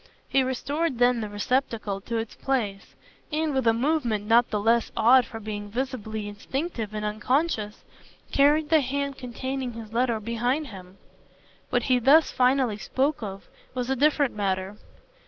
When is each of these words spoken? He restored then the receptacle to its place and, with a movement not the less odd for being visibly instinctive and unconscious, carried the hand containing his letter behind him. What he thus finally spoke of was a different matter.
He 0.27 0.41
restored 0.41 0.97
then 0.97 1.21
the 1.21 1.29
receptacle 1.29 2.01
to 2.01 2.17
its 2.17 2.33
place 2.33 2.95
and, 3.31 3.53
with 3.53 3.67
a 3.67 3.71
movement 3.73 4.25
not 4.25 4.49
the 4.49 4.59
less 4.59 4.91
odd 4.97 5.27
for 5.27 5.39
being 5.39 5.69
visibly 5.69 6.27
instinctive 6.27 6.95
and 6.95 7.05
unconscious, 7.05 7.83
carried 8.31 8.69
the 8.71 8.81
hand 8.81 9.15
containing 9.19 9.73
his 9.73 9.93
letter 9.93 10.19
behind 10.19 10.69
him. 10.69 10.97
What 11.69 11.83
he 11.83 11.99
thus 11.99 12.31
finally 12.31 12.77
spoke 12.79 13.21
of 13.21 13.47
was 13.75 13.91
a 13.91 13.95
different 13.95 14.33
matter. 14.35 14.77